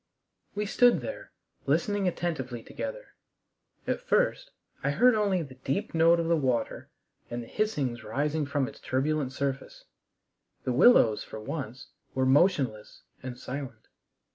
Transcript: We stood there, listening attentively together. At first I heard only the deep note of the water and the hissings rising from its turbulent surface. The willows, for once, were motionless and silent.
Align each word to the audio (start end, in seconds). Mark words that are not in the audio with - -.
We 0.55 0.65
stood 0.65 1.01
there, 1.01 1.31
listening 1.67 2.07
attentively 2.07 2.63
together. 2.63 3.13
At 3.85 4.01
first 4.01 4.49
I 4.83 4.89
heard 4.89 5.13
only 5.13 5.43
the 5.43 5.53
deep 5.63 5.93
note 5.93 6.19
of 6.19 6.27
the 6.27 6.35
water 6.35 6.89
and 7.29 7.43
the 7.43 7.47
hissings 7.47 8.03
rising 8.03 8.47
from 8.47 8.67
its 8.67 8.79
turbulent 8.79 9.31
surface. 9.31 9.85
The 10.63 10.73
willows, 10.73 11.23
for 11.23 11.39
once, 11.39 11.89
were 12.15 12.25
motionless 12.25 13.03
and 13.21 13.37
silent. 13.37 13.89